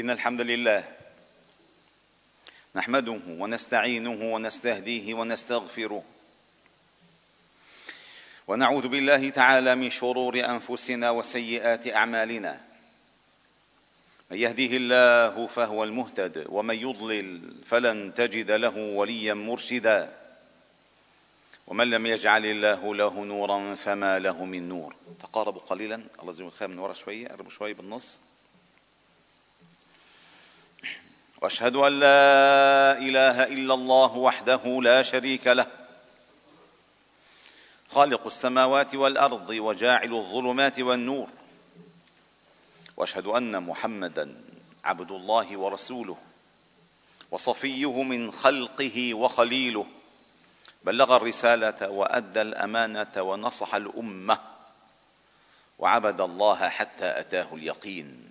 [0.00, 0.84] إن الحمد لله
[2.74, 6.04] نحمده ونستعينه ونستهديه ونستغفره
[8.48, 12.60] ونعوذ بالله تعالى من شرور أنفسنا وسيئات أعمالنا.
[14.30, 20.16] من يهديه الله فهو المهتد ومن يضلل فلن تجد له وليا مرشدا.
[21.66, 24.94] ومن لم يجعل الله له نورا فما له من نور.
[25.22, 25.94] تقاربوا قليلا.
[25.94, 26.68] الله يجزيكم الخير.
[26.68, 28.20] من ورا شوية قربوا شوية بالنص.
[31.40, 35.66] وأشهد أن لا إله إلا الله وحده لا شريك له.
[37.90, 41.28] خالق السماوات والأرض وجاعل الظلمات والنور.
[42.96, 44.34] وأشهد أن محمدا
[44.84, 46.16] عبد الله ورسوله.
[47.30, 49.86] وصفيه من خلقه وخليله.
[50.84, 54.38] بلغ الرسالة وأدى الأمانة ونصح الأمة.
[55.78, 58.30] وعبد الله حتى أتاه اليقين.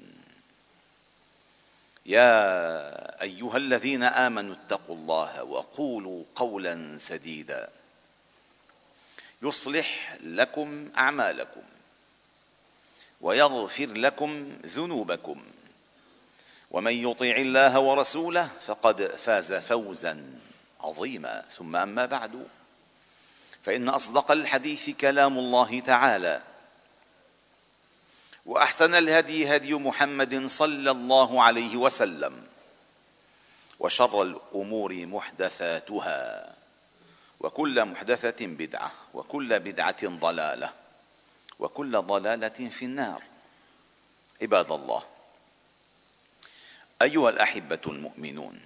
[2.05, 7.69] يا أيها الذين آمنوا اتقوا الله وقولوا قولا سديدا.
[9.41, 11.61] يصلح لكم أعمالكم
[13.21, 15.43] ويغفر لكم ذنوبكم.
[16.71, 20.39] ومن يطع الله ورسوله فقد فاز فوزا
[20.81, 21.45] عظيما.
[21.57, 22.47] ثم أما بعد
[23.63, 26.41] فإن أصدق الحديث كلام الله تعالى.
[28.45, 32.47] وأحسن الهدي هدي محمد صلى الله عليه وسلم.
[33.79, 36.55] وشر الأمور محدثاتها.
[37.39, 40.73] وكل محدثة بدعة وكل بدعة ضلالة
[41.59, 43.23] وكل ضلالة في النار.
[44.41, 45.03] عباد الله
[47.01, 48.61] أيها الأحبة المؤمنون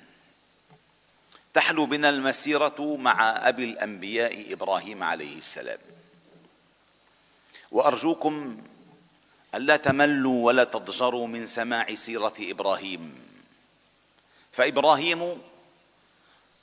[1.53, 5.79] تحلو بنا المسيرة مع أبي الأنبياء إبراهيم عليه السلام.
[7.71, 8.61] وأرجوكم
[9.55, 13.15] ألا تملوا ولا تضجروا من سماع سيرة إبراهيم.
[14.51, 15.41] فإبراهيم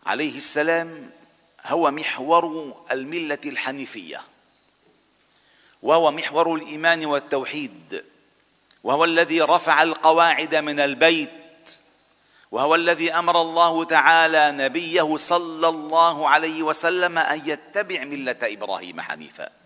[0.06, 1.10] عليه السلام
[1.66, 4.20] هو محور الملة الحنيفية
[5.82, 8.04] وهو محور الإيمان والتوحيد
[8.84, 11.80] وهو الذي رفع القواعد من البيت
[12.50, 19.61] وهو الذي أمر الله تعالى نبيه صلى الله عليه وسلم أن يتبع ملة إبراهيم حنيفا.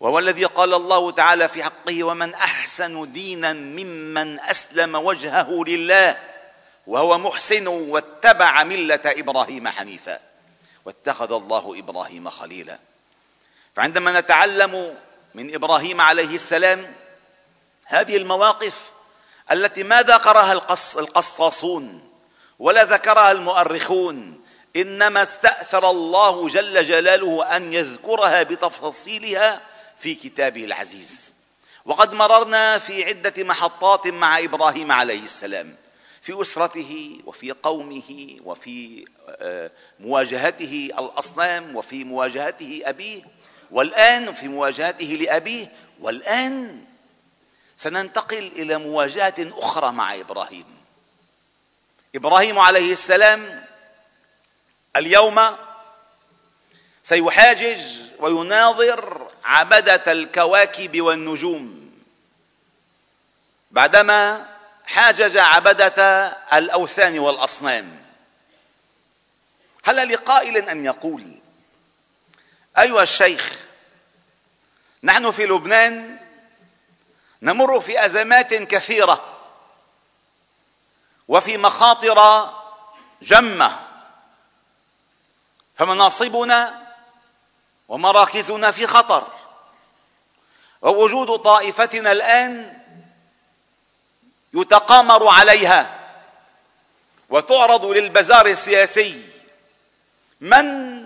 [0.00, 6.18] وهو الذي قال الله تعالى في حقه ومن أحسن دينا ممن أسلم وجهه لله
[6.86, 10.20] وهو محسن واتبع ملة إبراهيم حنيفا
[10.84, 12.78] واتخذ الله إبراهيم خليلا.
[13.76, 14.96] فعندما نتعلم
[15.34, 16.94] من إبراهيم عليه السلام
[17.86, 18.90] هذه المواقف
[19.52, 22.10] التي ما ذكرها القص القصاصون
[22.58, 24.40] ولا ذكرها المؤرخون؟
[24.76, 29.60] إنما استأثر الله جل جلاله أن يذكرها بتفاصيلها
[29.98, 31.34] في كتابه العزيز.
[31.84, 35.76] وقد مررنا في عدة محطات مع إبراهيم عليه السلام
[36.22, 39.04] في أسرته وفي قومه وفي
[40.00, 43.22] مواجهته الأصنام وفي مواجهته أبيه
[43.70, 46.84] والآن في مواجهته لأبيه والآن
[47.76, 50.64] سننتقل إلى مواجهة أخرى مع إبراهيم.
[52.14, 53.64] إبراهيم عليه السلام
[54.96, 55.40] اليوم
[57.02, 57.80] سيحاجج
[58.18, 61.90] ويناظر عبدة الكواكب والنجوم.
[63.70, 64.46] بعدما
[64.86, 68.02] حاجج عبدة الأوثان والأصنام.
[69.84, 71.38] هل لقائل أن يقول
[72.78, 73.58] أيها الشيخ
[75.02, 76.18] نحن في لبنان
[77.42, 79.38] نمر في أزمات كثيرة
[81.28, 82.50] وفي مخاطر
[83.22, 83.86] جمة.
[85.78, 86.86] فمناصبنا
[87.88, 89.35] ومراكزنا في خطر.
[90.82, 92.78] ووجود طائفتنا الآن
[94.54, 96.00] يتقامر عليها
[97.28, 99.22] وتعرض للبزار السياسي.
[100.40, 100.96] من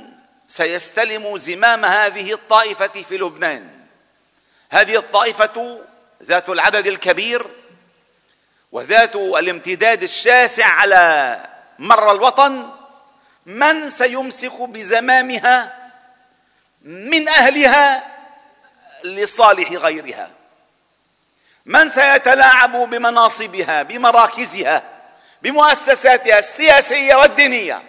[0.46, 3.70] سيستلم زمام هذه الطائفة في لبنان؟
[4.70, 5.80] هذه الطائفة
[6.22, 7.46] ذات العدد الكبير
[8.72, 11.46] وذات الامتداد الشاسع على
[11.78, 12.70] مر الوطن
[13.46, 15.76] من سيمسك بزمامها؟
[16.82, 18.19] من أهلها؟
[19.04, 20.30] لصالح غيرها.
[21.66, 24.82] من سيتلاعب بمناصبها بمراكزها
[25.42, 27.82] بمؤسساتها السياسية والدينية.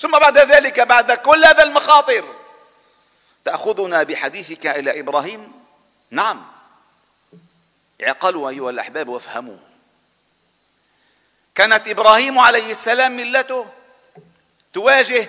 [0.00, 2.24] ثم بعد ذلك بعد كل هذا المخاطر
[3.44, 5.52] تأخذنا بحديثك إلى إبراهيم؟
[6.10, 6.46] نعم.
[8.06, 9.56] اعقلوا أيها الأحباب وافهموا.
[11.54, 13.66] كانت إبراهيم عليه السلام ملته
[14.72, 15.28] تواجه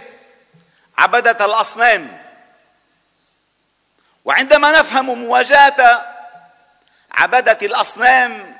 [0.97, 2.28] عبدة الأصنام.
[4.25, 6.05] وعندما نفهم مواجهة
[7.11, 8.57] عبده الأصنام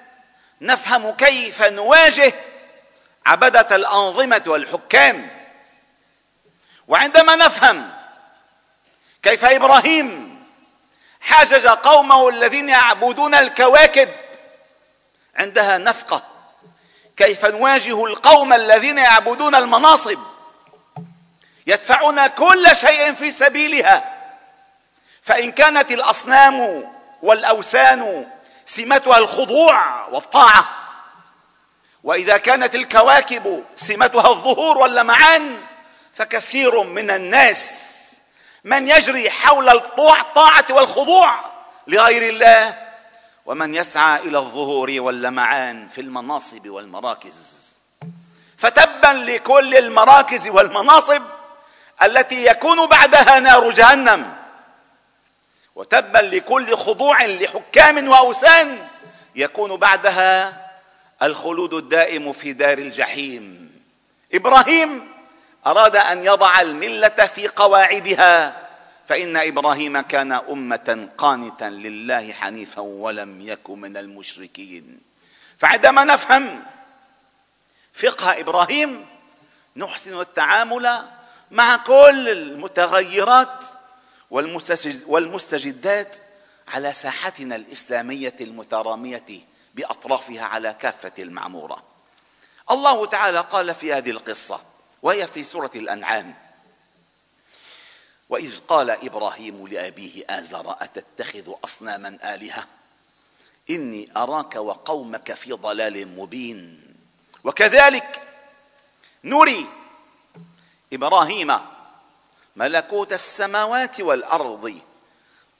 [0.62, 2.34] نفهم كيف نواجه
[3.26, 5.30] عبده الأنظمة والحكام.
[6.88, 7.92] وعندما نفهم
[9.24, 10.40] كيف إبراهيم
[11.22, 14.10] حاجج قومه الذين يعبدون الكواكب
[15.36, 16.24] عندها نفقة
[17.18, 20.20] كيف نواجه القوم الذين يعبدون المناصب
[21.68, 24.19] يدفعون كل شيء في سبيلها.
[25.22, 26.84] فإن كانت الأصنام
[27.22, 28.28] والأوثان
[28.66, 30.70] سمتها الخضوع والطاعة
[32.04, 35.62] وإذا كانت الكواكب سمتها الظهور واللمعان
[36.14, 37.86] فكثير من الناس
[38.64, 41.40] من يجري حول الطاعة والخضوع
[41.88, 42.78] لغير الله
[43.46, 47.70] ومن يسعى إلى الظهور واللمعان في المناصب والمراكز.
[48.58, 51.22] فتبا لكل المراكز والمناصب
[52.04, 54.39] التي يكون بعدها نار جهنم.
[55.80, 58.88] وتبا لكل خضوع لحكام وأوثان
[59.36, 60.66] يكون بعدها
[61.24, 63.72] الخلود الدائم في دار الجحيم.
[64.34, 65.12] إبراهيم
[65.68, 68.68] أراد أن يضع الملة في قواعدها
[69.08, 75.00] فإن إبراهيم كان أمة قانتا لله حنيفا ولم يكن من المشركين.
[75.58, 76.64] فعندما نفهم
[77.94, 79.06] فقه إبراهيم
[79.76, 81.06] نحسن التعامل
[81.52, 83.64] مع كل المتغيرات
[85.08, 86.18] والمستجدات
[86.68, 89.26] على ساحتنا الإسلامية المترامية
[89.76, 91.84] بأطرافها على كافة المعمورة.
[92.72, 94.62] الله تعالى قال في هذه القصة
[95.02, 96.36] وهي في سورة الأنعام
[98.30, 102.68] وإذ قال إبراهيم لأبيه آزر أتتخذ أصناما آلهة؟
[103.70, 106.84] إني أراك وقومك في ضلال مبين.
[107.44, 108.24] وكذلك
[109.24, 109.66] نري
[110.94, 111.52] إبراهيم
[112.60, 114.80] ملكوت السماوات والأرض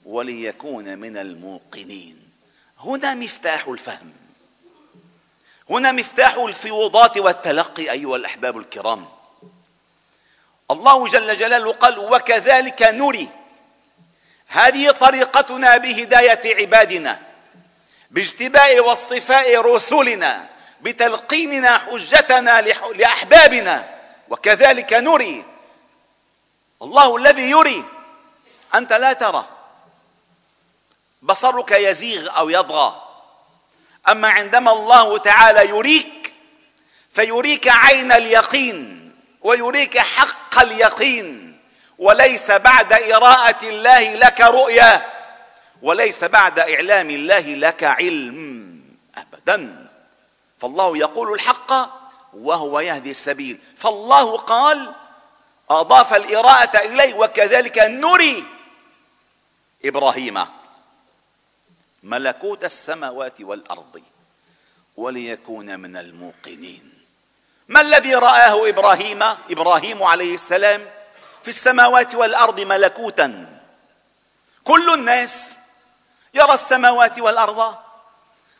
[0.04, 2.30] وليكون من الموقنين.
[2.80, 4.12] هنا مفتاح الفهم.
[5.70, 9.08] هنا مفتاح الفيوضات والتلقي أيها الأحباب الكرام.
[10.70, 13.28] الله جل جلاله قال وكذلك نري.
[14.46, 17.20] هذه طريقتنا بهداية عبادنا
[18.10, 20.48] باجتباء واصطفاء رسلنا
[20.80, 22.60] بتلقيننا حجتنا
[22.94, 24.00] لأحبابنا.
[24.28, 25.49] وكذلك نري.
[26.82, 27.84] الله الذي يري.
[28.74, 29.44] أنت لا ترى.
[31.22, 33.02] بصرك يزيغ أو يطغى
[34.08, 36.32] أما عندما الله تعالى يريك
[37.12, 41.58] فيريك عين اليقين ويريك حق اليقين.
[41.98, 45.06] وليس بعد إراءة الله لك رؤيا
[45.82, 48.80] وليس بعد إعلام الله لك علم
[49.16, 49.86] أبدا.
[50.60, 51.72] فالله يقول الحق
[52.34, 53.58] وهو يهدي السبيل.
[53.76, 54.94] فالله قال
[55.70, 58.44] أضاف الإراءة إليه وكذلك نري
[59.84, 60.46] إبراهيم
[62.02, 64.02] ملكوت السماوات والأرض
[64.96, 66.92] وليكون من الموقنين.
[67.68, 70.90] ما الذي رآه إبراهيم؟ إبراهيم عليه السلام
[71.42, 73.60] في السماوات والأرض ملكوتا.
[74.64, 75.58] كل الناس
[76.34, 77.76] يرى السماوات والأرض.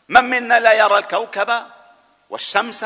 [0.09, 1.65] من منا لا يرى الكوكب
[2.29, 2.85] والشمس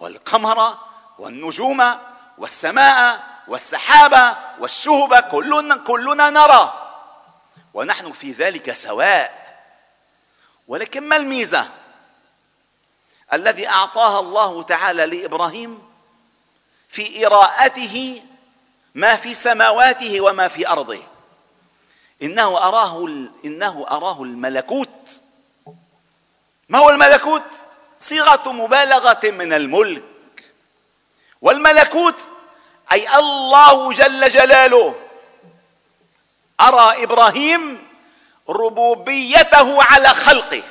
[0.00, 0.78] والقمر
[1.18, 1.94] والنجوم
[2.38, 6.82] والسماء والسحاب والشهب كلنا كلنا نرى.
[7.74, 9.46] ونحن في ذلك سواء.
[10.68, 11.68] ولكن ما الميزة؟
[13.32, 15.82] الذي اعطاها الله تعالى لإبراهيم
[16.88, 18.22] في إراءته
[18.94, 21.02] ما في سماواته وما في أرضه.
[22.22, 23.06] إنه أراه
[23.44, 25.20] إنه أراه الملكوت.
[26.68, 27.50] ما هو الملكوت؟
[28.00, 30.02] صيغة مبالغة من الملك.
[31.42, 32.30] والملكوت
[32.92, 34.94] أي الله جل جلاله
[36.60, 37.86] أرى إبراهيم
[38.48, 40.62] ربوبيته على خلقه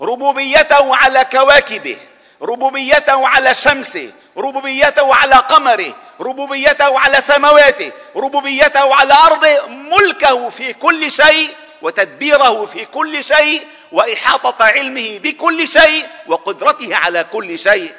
[0.00, 1.98] ربوبيته على كواكبه
[2.42, 11.10] ربوبيته على شمسه ربوبيته على قمره ربوبيته على سماواته ربوبيته على ارضه ملكه في كل
[11.10, 17.94] شيء وتدبيره في كل شيء وإحاطة علمه بكل شيء وقدرته على كل شيء.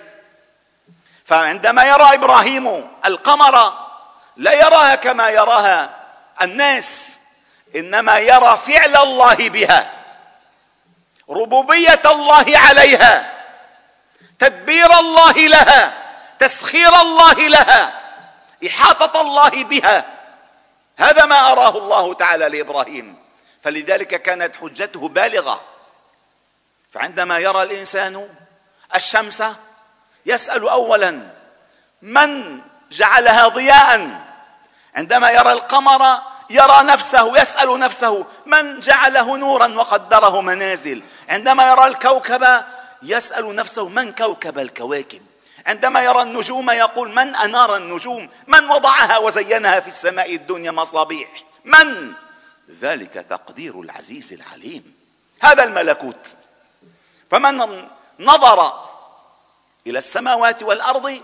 [1.29, 3.73] فعندما يرى إبراهيم القمر
[4.37, 5.89] لا يراها كما يراها
[6.41, 7.19] الناس
[7.75, 9.91] إنما يرى فعل الله بها
[11.29, 13.33] ربوبية الله عليها
[14.39, 15.93] تدبير الله لها
[16.39, 17.99] تسخير الله لها
[18.67, 20.05] إحاطة الله بها.
[20.97, 23.17] هذا ما أراه الله تعالى لإبراهيم
[23.63, 25.61] فلذلك كانت حجته بالغة.
[26.93, 28.29] فعندما يرى الإنسان
[28.95, 29.43] الشمس
[30.29, 31.21] يسأل اولا
[32.01, 32.59] من
[32.91, 34.21] جعلها ضياء؟
[34.95, 36.19] عندما يرى القمر
[36.49, 42.63] يرى نفسه يسأل نفسه من جعله نورا وقدره منازل؟ عندما يرى الكوكب
[43.03, 45.21] يسأل نفسه من كوكب الكواكب؟
[45.67, 51.29] عندما يرى النجوم يقول من أنار النجوم؟ من وضعها وزينها في السماء الدنيا مصابيح؟
[51.65, 52.13] من؟
[52.81, 54.93] ذلك تقدير العزيز العليم.
[55.41, 56.35] هذا الملكوت.
[57.31, 57.87] فمن
[58.19, 58.88] نظر
[59.89, 61.21] إلى السماوات والأرض؟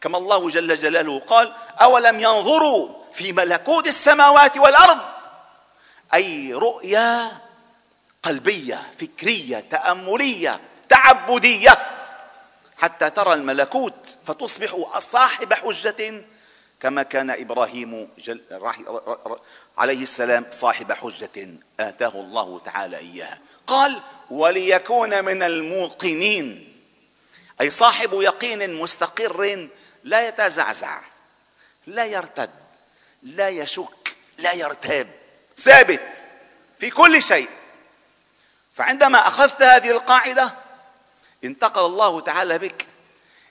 [0.00, 4.98] كما الله جل جلاله قال أولم ينظروا في ملكوت السماوات والأرض؟
[6.14, 7.30] أي رؤيا
[8.22, 11.78] قلبية فكرية تأملية تعبدية.
[12.78, 16.24] حتى ترى الملكوت فتصبح صاحب حجة
[16.80, 18.40] كما كان إبراهيم جل
[19.78, 21.48] عليه السلام صاحب حجة
[21.80, 23.38] آتاه الله تعالى إياها.
[23.66, 24.00] قال
[24.30, 26.71] وليكون من الموقنين.
[27.62, 29.68] أي صاحب يقين مستقر
[30.04, 31.00] لا يتزعزع
[31.86, 32.50] لا يرتد
[33.22, 35.08] لا يشك لا يرتاب
[35.58, 36.26] ثابت
[36.78, 37.48] في كل شيء.
[38.74, 40.54] فعندما أخذت هذه القاعدة
[41.44, 42.86] انتقل الله تعالى بك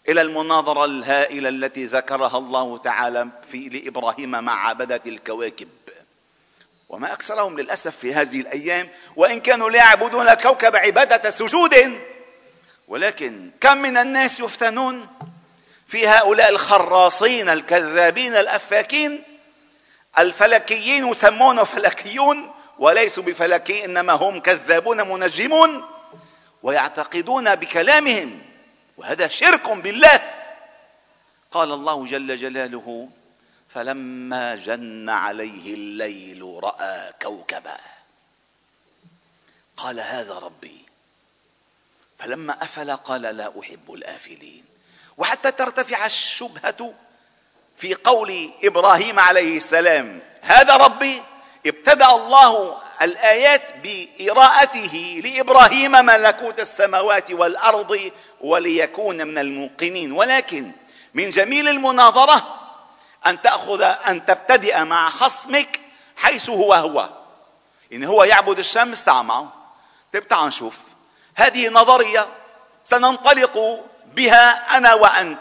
[0.09, 5.69] إلى المناظرة الهائلة التي ذكرها الله تعالى في لإبراهيم مع عبدة الكواكب.
[6.89, 12.01] وما أكثرهم للأسف في هذه الأيام وإن كانوا لا يعبدون الكوكب عبادة سجود
[12.91, 15.07] ولكن كم من الناس يفتنون
[15.87, 19.23] في هؤلاء الخراصين الكذابين الأفاكين
[20.17, 25.85] الفلكيين يسمون فلكيون وليسوا بفلكي إنما هم كذابون منجمون
[26.63, 28.41] ويعتقدون بكلامهم
[28.97, 30.33] وهذا شرك بالله.
[31.51, 33.09] قال الله جل جلاله
[33.69, 37.77] فلما جن عليه الليل رأى كوكبا.
[39.77, 40.90] قال هذا ربي
[42.21, 44.65] فلما أفل قال لا أحب الآفلين.
[45.17, 46.93] وحتى ترتفع الشبهة
[47.77, 51.23] في قول إبراهيم عليه السلام هذا ربي
[51.65, 58.11] ابتدأ الله الآيات بإراءته لإبراهيم ملكوت السماوات والأرض
[58.41, 60.11] وليكون من الموقنين.
[60.11, 60.71] ولكن
[61.13, 62.59] من جميل المناظرة
[63.27, 65.79] أن تأخذ أن تبتدئ مع خصمك
[66.15, 67.09] حيث هو هو.
[67.93, 69.53] إن هو يعبد الشمس تعال معه.
[70.13, 70.90] طيب تعال نشوف
[71.35, 72.27] هذه نظرية
[72.83, 75.39] سننطلق بها أنا وأنت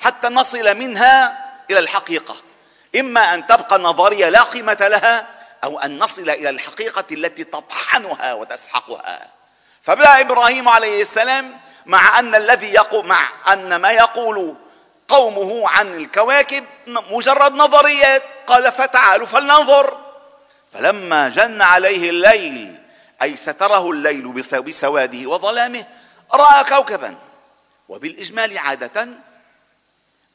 [0.00, 2.36] حتى نصل منها إلى الحقيقة.
[2.96, 5.26] إما أن تبقى نظريه لا قيمة لها
[5.64, 9.28] أو أن نصل إلى الحقيقة التي تطحنها وتسحقها.
[9.82, 14.54] فبدا إبراهيم عليه السلام مع أن الذي يقول مع أن ما يقول
[15.08, 19.98] قومه عن الكواكب مجرد نظريات قال فتعالوا فلننظر.
[20.72, 22.77] فلما جن عليه الليل
[23.22, 24.32] أي ستره الليل
[24.62, 25.86] بسواده وظلامه
[26.32, 27.18] رأى كوكبا.
[27.88, 29.08] وبالإجمال عادة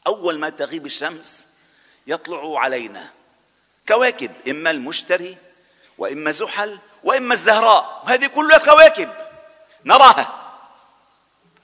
[0.08, 1.50] أول ما تغيب الشمس
[2.08, 3.10] يطلع علينا
[3.88, 5.38] كواكب إما المشتري
[5.98, 8.04] وإما زحل وإما الزهراء.
[8.06, 9.10] هذه كلها كواكب
[9.86, 10.54] نراها.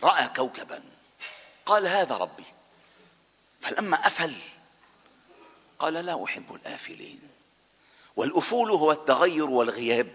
[0.04, 0.84] رأى كوكبا.
[1.66, 2.46] قال هذا ربي.
[3.62, 4.34] فلما أفل
[5.80, 7.20] قال لا أحب الآفلين.
[8.16, 10.08] والأفول هو التغير والغياب.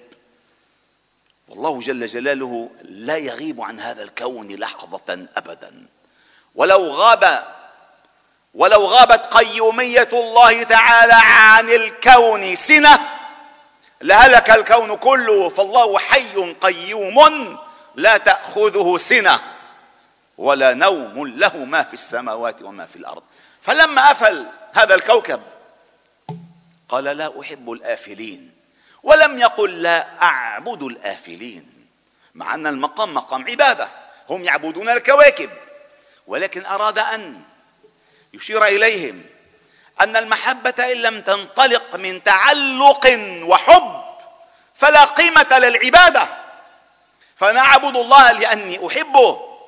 [1.48, 5.86] والله جل جلاله لا يغيب عن هذا الكون لحظة ابدا.
[6.54, 7.54] ولو غاب
[8.54, 12.98] ولو غابت قيومية الله تعالى عن الكون سنة
[14.00, 17.58] لهلك الكون كله فالله حي قيوم
[17.94, 19.40] لا تأخذه سنة
[20.38, 23.22] ولا نوم له ما في السماوات وما في الأرض.
[23.62, 25.40] فلما أفل هذا الكوكب
[26.88, 28.53] قال لا أحب الآفلين.
[29.04, 31.87] ولم يقل لا أعبد الآفلين
[32.34, 33.88] مع أن المقام مقام عبادة
[34.30, 35.50] هم يعبدون الكواكب.
[36.26, 37.42] ولكن أراد أن
[38.34, 39.23] يشير إليهم
[40.00, 44.04] أن المحبة إن لم تنطلق من تعلق وحب
[44.75, 46.28] فلا قيمة للعبادة.
[47.37, 49.58] فأنا أعبد الله لأني أحبه.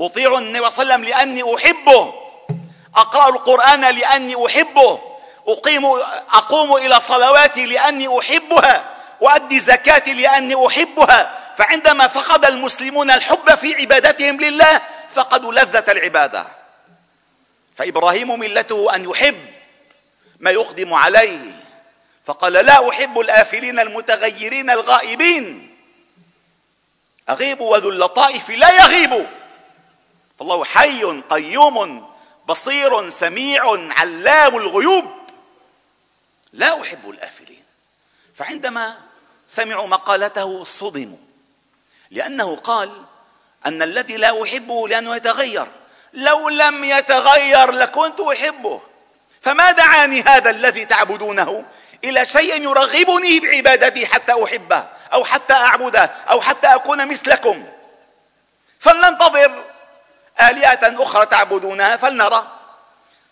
[0.00, 2.14] أطيع النبي صلى الله عليه وسلم لأني أحبه.
[2.96, 5.07] أقرأ القرآن لأني أحبه.
[5.48, 5.86] أقيم
[6.32, 8.84] أقوم إلى صلواتي لأني أحبها
[9.20, 11.34] وأدي زكاتي لأني أحبها.
[11.56, 14.80] فعندما فقد المسلمون الحب في عبادتهم لله
[15.12, 16.46] فقدوا لذة العبادة.
[17.76, 19.46] فإبراهيم ملته أن يحب
[20.40, 21.52] ما يقدم عليه.
[22.24, 25.74] فقال لا أحب الآفلين المتغيرين الغائبين.
[27.28, 29.26] أغيب وذو اللطائف لا يغيب.
[30.38, 32.08] فالله حي قيوم
[32.46, 35.17] بصير سميع علام الغيوب.
[36.52, 37.64] لا أحب الآفلين.
[38.34, 38.94] فعندما
[39.48, 41.18] سمعوا مقالته صدموا
[42.10, 43.02] لأنه قال
[43.66, 45.66] أن الذي لا أحبه لأنه يتغير.
[46.12, 48.80] لو لم يتغير لكنت أحبه.
[49.42, 51.64] فما دعاني هذا الذي تعبدونه
[52.04, 57.68] إلى شيء يرغبني بعبادتي حتى أحبه أو حتى أعبده أو حتى أكون مثلكم.
[58.80, 59.64] فلننتظر
[60.40, 62.58] آلهة أخرى تعبدونها فلنرى.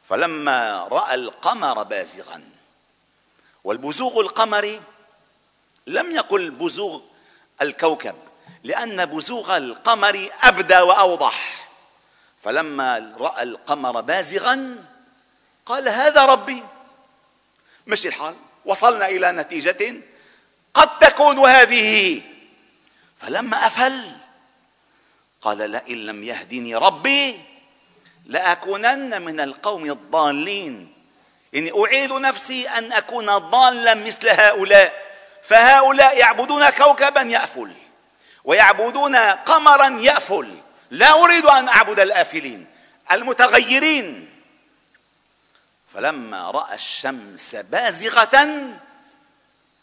[0.08, 2.55] فلما رأى القمر بازغا
[3.66, 4.80] والبزوغ القمري
[5.87, 7.02] لم يقل بزوغ
[7.62, 8.14] الكوكب
[8.64, 11.68] لأن بزوغ القمر أبدى وأوضح.
[12.42, 14.85] فلما رأى القمر بازغا
[15.66, 16.62] قال هذا ربي.
[17.87, 19.94] مشي الحال وصلنا إلى نتيجة
[20.75, 22.23] قد تكون هذه.
[23.18, 24.12] فلما أفل
[25.40, 27.40] قال لئن لم يهدني ربي
[28.26, 30.96] لأكونن من القوم الضالين.
[31.55, 35.07] إني أعيد نفسي أن أكون ضالا مثل هؤلاء.
[35.43, 37.75] فهؤلاء يعبدون كوكبا يأفل
[38.45, 40.61] ويعبدون قمرا يأفل.
[40.91, 42.67] لا أريد أن أعبد الآفلين
[43.12, 44.31] المتغيرين.
[45.95, 48.59] فلما رأى الشمس بازغة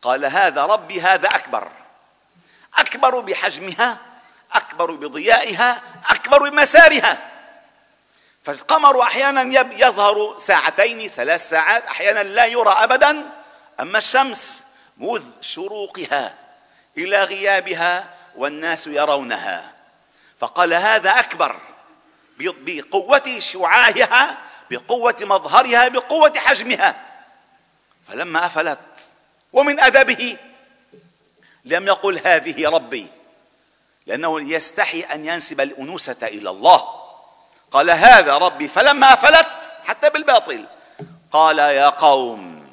[0.01, 1.71] قال هذا ربي هذا أكبر.
[2.77, 3.97] أكبر بحجمها
[4.53, 7.32] أكبر بضيائها أكبر بمسارها.
[8.43, 9.41] فالقمر أحيانا
[9.73, 13.29] يظهر ساعتين ثلاث ساعات أحيانا لا يرى أبدا.
[13.79, 14.63] أما الشمس
[14.97, 16.35] مذ شروقها
[16.97, 19.73] إلى غيابها والناس يرونها.
[20.39, 21.55] فقال هذا أكبر.
[22.39, 24.37] بقوة شعاعها
[24.71, 26.95] بقوة مظهرها بقوة حجمها.
[28.07, 28.79] فلما أفلت
[29.53, 30.37] ومن أدبه
[31.65, 33.07] لم يقل هذه ربي
[34.05, 37.02] لأنه يستحي أن ينسب الأنوثة إلى الله.
[37.73, 40.65] قال هذا ربي فلما أفلت حتى بالباطل.
[41.31, 42.69] قال يا قوم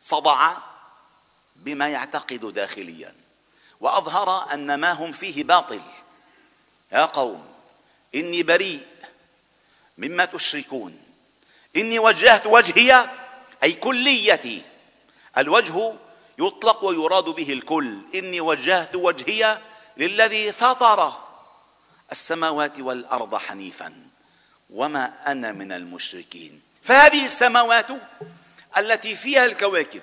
[0.00, 0.52] صدع
[1.56, 3.14] بما يعتقد داخليا
[3.80, 5.80] وأظهر أن ما هم فيه باطل.
[6.92, 7.46] يا قوم
[8.14, 8.86] إني بريء
[9.98, 10.98] مما تشركون.
[11.76, 13.10] إني وجهت وجهي
[13.62, 14.62] أي كليتي.
[15.38, 15.94] الوجه
[16.38, 17.98] يطلق ويراد به الكل.
[18.14, 19.58] إني وجهت وجهي
[19.96, 21.25] للذي فطر.
[22.12, 23.92] السماوات والأرض حنيفا
[24.70, 26.62] وما أنا من المشركين.
[26.82, 27.86] فهذه السماوات
[28.76, 30.02] التي فيها الكواكب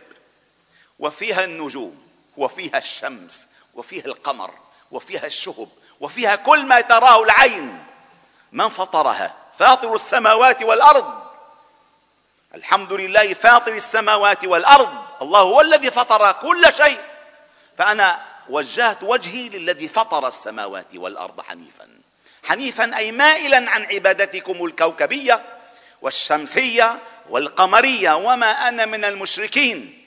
[0.99, 4.53] وفيها النجوم وفيها الشمس وفيها القمر
[4.91, 7.83] وفيها الشهب وفيها كل ما تراه العين.
[8.51, 11.23] من فطرها؟ فاطر السماوات والأرض.
[12.55, 15.03] الحمد لله فاطر السماوات والأرض.
[15.21, 17.01] الله هو الذي فطر كل شيء.
[17.77, 21.89] فأنا وجهت وجهي للذي فطر السماوات والأرض حنيفا.
[22.43, 25.59] حنيفا أي مائلا عن عبادتكم الكوكبية
[26.01, 30.05] والشمسية والقمرية وما أنا من المشركين.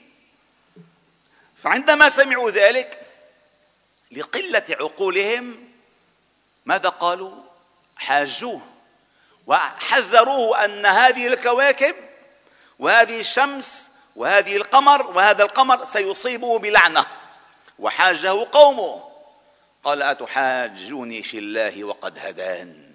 [1.57, 3.01] فعندما سمعوا ذلك
[4.13, 5.69] لقلة عقولهم
[6.67, 7.33] ماذا قالوا؟
[7.97, 8.61] حاجوه
[9.47, 11.95] وحذروه أن هذه الكواكب
[12.79, 17.07] وهذه الشمس وهذه القمر وهذا القمر سيصيبه بلعنة.
[17.79, 19.03] وحاجه قومه.
[19.85, 22.91] قال أتحاجوني في الله وقد هدان.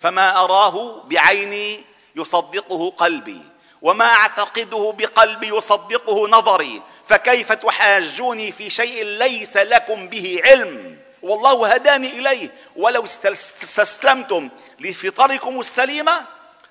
[0.00, 1.80] فما أراه بعيني
[2.16, 3.40] يصدقه قلبي
[3.82, 6.82] وما أعتقده بقلبي يصدقه نظري.
[7.08, 12.50] فكيف تحاجوني في شيء ليس لكم به علم؟ والله هداني إليه.
[12.76, 14.48] ولو استسلمتم
[14.80, 16.26] لفطركم السليمة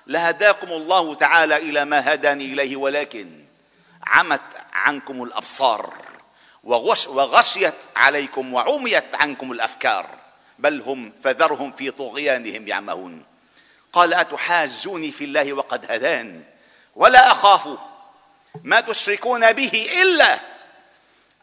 [0.08, 3.30] لهداكم الله تعالى إلى ما هداني إليه ولكن
[4.04, 4.42] عمت
[4.74, 5.94] عنكم الأبصار.
[6.63, 10.10] وغش وغشيت عليكم وعميت عنكم الأفكار.
[10.60, 13.23] بل هم فذرهم في طغيانهم يعمهون.
[13.93, 16.43] قال أتحاجوني في الله وقد هدان؟
[16.95, 17.67] ولا أخاف.
[18.63, 20.34] ما تشركون به إلا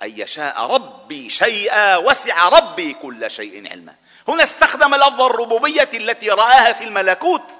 [0.03, 3.95] أن يشاء ربي شيئا وسع ربي كل شيء علما.
[4.29, 7.51] هنا استخدم لفظ الربوبية التي رآها في الملكوت.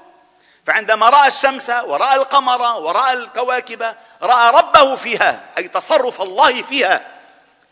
[0.67, 7.20] فعندما رأى الشمس ورأى القمر ورأى الكواكب رأى ربه فيها أي تصرف الله فيها.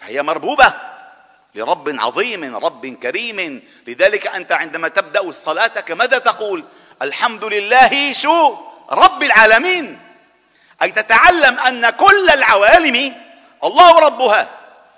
[0.00, 0.72] فهي مربوبة
[1.54, 3.62] لرب عظيم رب كريم.
[3.87, 6.64] لذلك أنت عندما تبدأ الصلاة ماذا تقول؟
[7.02, 8.56] الحمد لله شو؟
[8.90, 10.00] رب العالمين.
[10.82, 13.14] أي تتعلم أن كل العوالم
[13.64, 14.48] الله ربها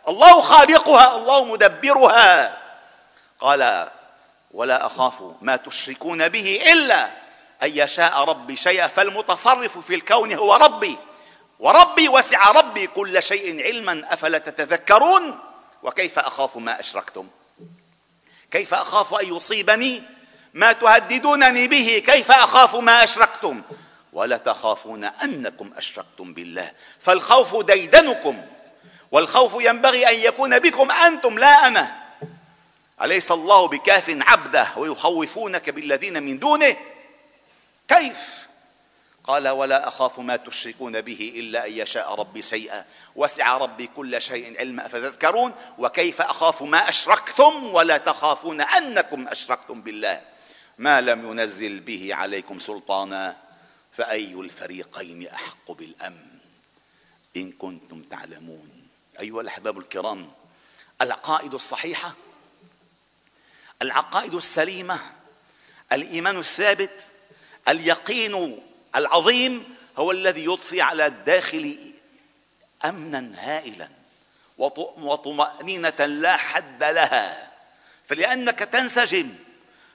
[0.08, 2.58] الله خالقها الله مدبرها.
[3.40, 3.88] قال
[4.50, 7.04] ولا أخاف ما تشركون به إلا
[7.62, 10.96] أن يشاء ربي شيئا فالمتصرف في الكون هو ربي.
[11.60, 15.38] وربي وسع ربي كل شيء علما أفلا تتذكرون؟
[15.82, 17.28] وكيف أخاف ما أشركتم؟
[18.50, 20.02] كيف أخاف أن يصيبني؟
[20.54, 23.62] ما تهددونني به كيف أخاف ما أشركتم؟
[24.12, 28.42] ولا تخافون أنكم أشركتم بالله فالخوف ديدنكم
[29.10, 32.00] والخوف ينبغي أن يكون بكم أنتم لا أنا.
[33.02, 36.76] أليس الله بكاف عبده ويخوفونك بالذين من دونه؟
[37.88, 38.49] كيف؟
[39.30, 42.84] قال ولا أخاف ما تشركون به إلا أن يشاء ربي شيئا.
[43.16, 44.88] وسع ربي كل شيء علما.
[44.88, 50.22] فتذكرون وكيف أخاف ما أشركتم ولا تخافون أنكم أشركتم بالله؟
[50.78, 53.36] ما لم ينزل به عليكم سلطانا
[53.92, 56.26] فأي الفريقين أحق بالأمن؟
[57.36, 58.88] إن كنتم تعلمون.
[59.20, 60.32] أيها الأحباب الكرام
[61.02, 62.14] العقائد الصحيحة
[63.82, 64.98] العقائد السليمة
[65.92, 67.10] الإيمان الثابت
[67.68, 68.62] اليقين
[68.96, 71.78] العظيم هو الذي يضفي على الداخل
[72.84, 73.88] أمنا هائلا
[74.98, 77.50] وطمأنينة لا حد لها.
[78.08, 79.34] فلأنك تنسجم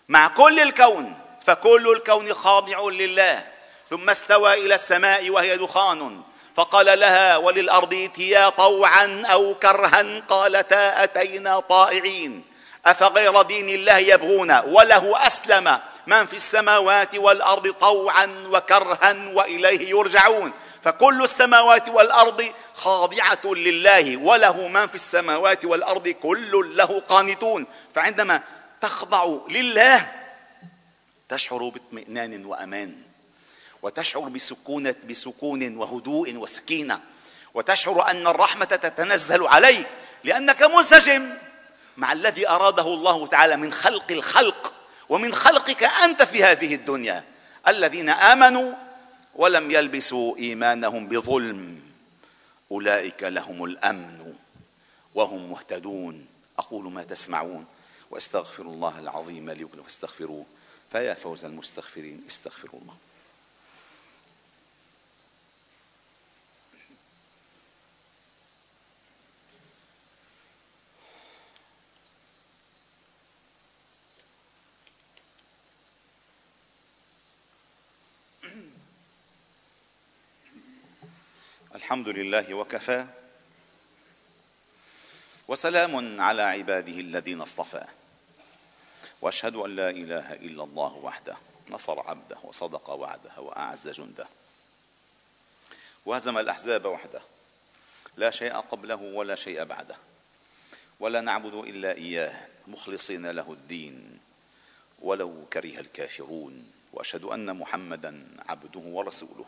[0.10, 3.48] مع كل الكون فكل الكون خاضع لله.
[3.90, 6.22] ثم استوى إلى السماء وهي دخان.
[6.56, 12.44] فقال لها وللأرض ائتيا طوعا أو كرها؟ قالتا أتينا طائعين.
[12.86, 20.52] أفغير دين الله يبغون وله أسلم من في السماوات والأرض طوعا وكرها وإليه يرجعون.
[20.84, 27.66] فكل السماوات والأرض خاضعة لله وله من في السماوات والأرض كل له قانتون.
[27.96, 28.42] فعندما
[28.82, 30.12] تخضع لله
[31.30, 32.96] تشعر باطمئنان وأمان
[33.82, 37.00] وتشعر بسكونة بسكون وهدوء وسكينة
[37.54, 39.88] وتشعر أن الرحمة تتنزل عليك
[40.24, 41.45] لأنك منسجم.
[41.98, 44.74] مع الذي أراده الله تعالى من خلق الخلق
[45.10, 47.24] ومن خلقك أنت في هذه الدنيا.
[47.68, 48.74] الذين آمنوا
[49.36, 51.82] ولم يلبسوا إيمانهم بظلم
[52.72, 54.36] أولئك لهم الأمن
[55.16, 56.28] وهم مهتدون.
[56.60, 57.66] أقول ما تسمعون
[58.12, 60.46] وأستغفر الله العظيم لي ولكم فاستغفروه
[60.92, 62.94] فيا فوز المستغفرين استغفروا الله.
[81.86, 83.06] الحمد لله وكفى.
[85.48, 87.86] وسلام على عباده الذين اصطفى.
[89.22, 91.38] واشهد أن لا إله إلا الله وحده
[91.70, 94.28] نصر عبده وصدق وعده وأعز جنده.
[96.06, 97.22] وهزم الأحزاب وحده.
[98.18, 99.96] لا شيء قبله ولا شيء بعده.
[101.00, 104.20] ولا نعبد إلا إياه مخلصين له الدين.
[105.00, 109.46] ولو كره الكافرون وأشهد أن محمدا عبده ورسوله.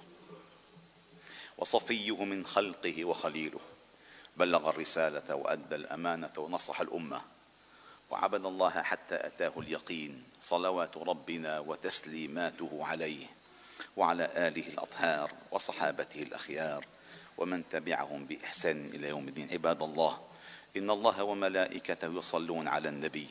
[1.57, 3.59] وصفيه من خلقه وخليله.
[4.37, 7.21] بلغ الرسالة وأدى الأمانة ونصح الأمة.
[8.09, 13.25] وعبد الله حتى أتاه اليقين صلوات ربنا وتسليماته عليه.
[13.97, 16.85] وعلى آله الأطهار وصحابته الأخيار
[17.37, 19.49] ومن تبعهم بإحسان إلى يوم الدين.
[19.51, 20.21] عباد الله
[20.77, 23.27] إن الله وملائكته يصلون على النبي.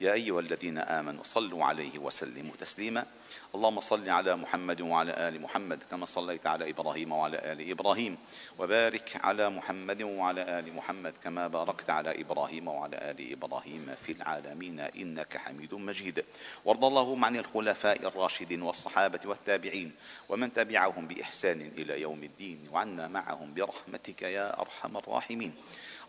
[0.00, 3.06] يا أيها الذين آمنوا صلوا عليه وسلموا تسليما.
[3.54, 8.18] اللهم صل على محمد وعلى آل محمد كما صليت على إبراهيم وعلى آل إبراهيم.
[8.58, 14.80] وبارك على محمد وعلى آل محمد كما باركت على إبراهيم وعلى آل إبراهيم في العالمين
[14.80, 16.24] إنك حميد مجيد.
[16.64, 19.92] وارض اللهم عن الخلفاء الراشدين والصحابة والتابعين
[20.28, 25.54] ومن تبعهم بإحسان إلى يوم الدين وعنا معهم برحمتك يا أرحم الراحمين.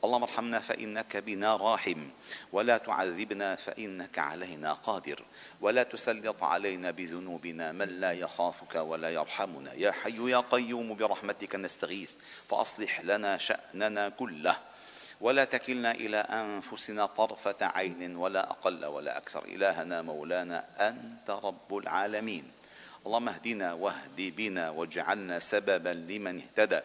[0.03, 2.09] اللهم ارحمنا فإنك بنا راحم
[2.53, 5.21] ولا تعذبنا فإنك علينا قادر
[5.61, 9.73] ولا تسلط علينا بذنوبنا من لا يخافك ولا يرحمنا.
[9.73, 12.13] يا حي يا قيوم برحمتك نستغيث
[12.49, 14.57] فأصلح لنا شأننا كله.
[15.21, 19.45] ولا تكلنا إلى أنفسنا طرفة عين ولا أقل ولا أكثر.
[19.45, 22.56] إلهنا مولانا أنت رب العالمين.
[23.07, 26.79] اللهم اهدنا واهد بنا واجعلنا سببا لمن اهتدى.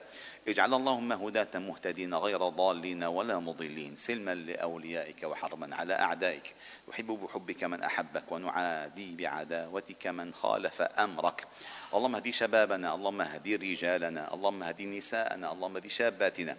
[0.48, 6.54] اجعل اللهم هداة مهتدين غير ضالين ولا مضلين سلما لأوليائك وحرما على أعدائك.
[6.88, 11.46] نحب بحبك من أحبك ونعادي بعداوتك من خالف أمرك.
[11.94, 16.56] اللهم اهدي شبابنا اللهم اهدي رجالنا اللهم اهدي نساءنا اللهم اهدي شاباتنا.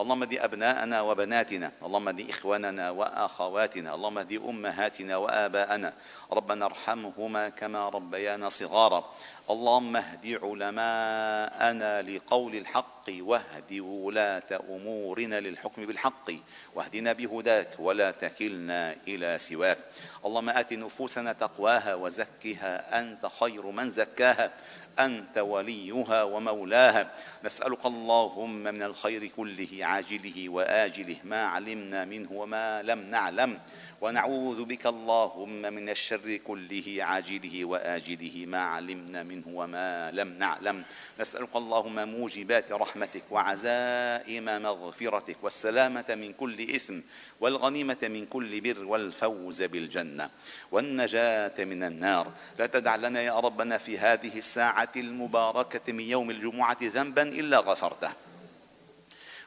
[0.00, 5.92] اللهم اهد أبناءنا وبناتنا اللهم اهد إخواننا وأخواتنا اللهم اهد أمهاتنا وآباءنا
[6.32, 9.04] ربنا ارحمهما كما ربيانا صغارا.
[9.50, 16.30] اللهم اهد علماءنا لقول الحق واهد ولاة أمورنا للحكم بالحق
[16.74, 19.78] واهدنا بهداك ولا تكلنا إلى سواك.
[20.24, 23.00] اللهم آت نفوسنا تقواها وزكها.
[23.00, 24.50] أنت خير من زكاها.
[24.98, 27.10] أنت وليها ومولاها.
[27.44, 31.16] نسألك اللهم من الخير كله عاجله وآجله.
[31.24, 33.58] ما علمنا منه وما لم نعلم.
[34.00, 38.46] ونعوذ بك اللهم من الشر كله عاجله وآجله.
[38.46, 40.84] ما علمنا منه وما لم نعلم.
[41.20, 47.00] نسألك اللهم موجبات رحمتك وعزائم مغفرتك والسلامة من كل إثم
[47.40, 50.30] والغنيمة من كل بر والفوز بالجنة
[50.72, 52.32] والنجاة من النار.
[52.58, 58.12] لا تدع لنا يا ربنا في هذه الساعة المباركة من يوم الجمعة ذنبا إلا غفرته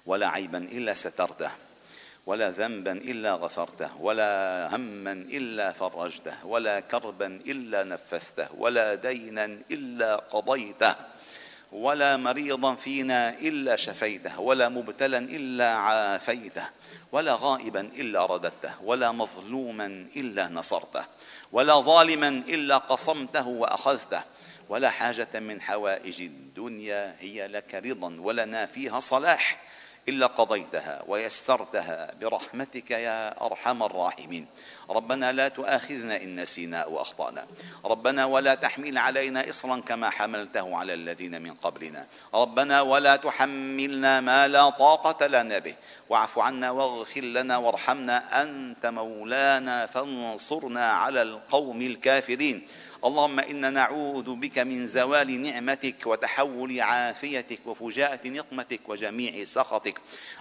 [0.05, 1.68] ولا عيبا إلا سترته.
[2.25, 10.15] ولا ذنبا إلا غفرته ولا هما إلا فرجته ولا كربا إلا نفسته ولا دينا إلا
[10.15, 10.95] قضيته
[11.71, 16.65] ولا مريضا فينا إلا شفيته ولا مبتلا إلا عافيته
[17.11, 21.05] ولا غائبا إلا رددته ولا مظلوما إلا نصرته
[21.51, 24.21] ولا ظالما إلا قصمته وأخذته
[24.69, 29.68] ولا حاجة من حوائج الدنيا هي لك رضا ولنا فيها صلاح.
[30.09, 34.45] إلا قضيتها ويسرتها برحمتك يا أرحم الراحمين.
[34.89, 37.45] ربنا لا تؤاخذنا إن نسينا أو أخطأنا.
[37.85, 42.05] ربنا ولا تحمل علينا اصرا كما حملته على الذين من قبلنا.
[42.33, 45.75] ربنا ولا تحملنا ما لا طاقة لنا به.
[46.09, 52.67] واعف عنا واغفر لنا وارحمنا أنت مولانا فانصرنا على القوم الكافرين.
[53.05, 59.97] اللهم إنا نعوذ بك من زوال نعمتك وتحول عافيتك وفجاءة نقمتك وجميع سخطك.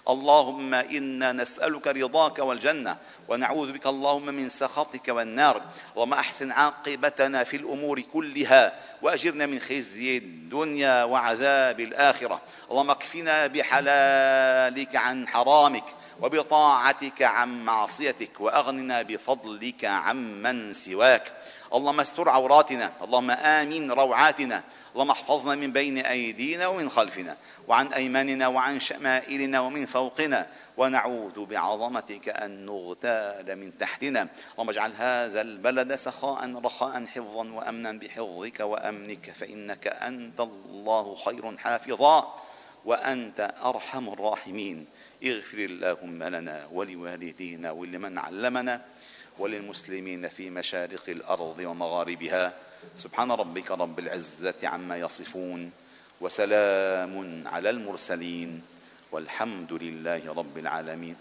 [0.09, 2.97] اللهم إنا نسألك رضاك والجنة
[3.29, 5.63] ونعوذ بك اللهم من سخطك والنار.
[5.95, 12.43] اللهم أحسن عاقبتنا في الأمور كلها وأجرنا من خزي الدنيا وعذاب الآخرة.
[12.71, 15.85] اللهم اكفنا بحلالك عن حرامك
[16.21, 21.33] وبطاعتك عن معصيتك وأغننا بفضلك عمن سواك.
[21.75, 27.37] اللهم استر عوراتنا اللهم آمن روعاتنا اللهم احفظنا من بين أيدينا ومن خلفنا
[27.69, 34.29] وعن أيماننا وعن شمائلنا ومن فوقنا ونعوذ بعظمتك أن نغتال من تحتنا.
[34.53, 42.35] اللهم اجعل هذا البلد سخاء رخاء حفظا وأمنا بحفظك وأمنك فإنك أنت الله خير حافظا
[42.85, 44.87] وأنت أرحم الراحمين.
[45.25, 48.81] اغفر اللهم لنا ولوالدينا ولمن علمنا.
[49.39, 52.55] وللمسلمين في مشارق الأرض ومغاربها.
[52.97, 55.71] سبحان ربك رب العزة عما يصفون
[56.21, 58.63] وسلام على المرسلين
[59.13, 61.17] والحمد لله رب العالمين.